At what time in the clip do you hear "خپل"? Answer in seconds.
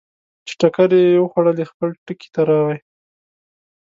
1.71-1.89